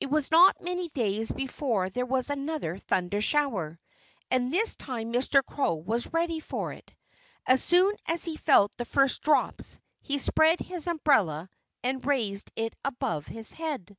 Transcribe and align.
It 0.00 0.10
was 0.10 0.30
not 0.30 0.60
many 0.60 0.90
days 0.90 1.32
before 1.32 1.88
there 1.88 2.04
was 2.04 2.28
another 2.28 2.76
thunder 2.76 3.22
shower. 3.22 3.80
And 4.30 4.52
this 4.52 4.76
time 4.76 5.10
Mr. 5.10 5.42
Crow 5.42 5.76
was 5.76 6.12
ready 6.12 6.40
for 6.40 6.74
it. 6.74 6.92
As 7.46 7.64
soon 7.64 7.96
as 8.04 8.24
he 8.24 8.36
felt 8.36 8.70
the 8.76 8.84
first 8.84 9.22
drops 9.22 9.80
he 10.02 10.18
spread 10.18 10.60
his 10.60 10.86
umbrella 10.86 11.48
and 11.82 12.04
raised 12.04 12.52
it 12.54 12.74
above 12.84 13.24
his 13.28 13.54
head. 13.54 13.96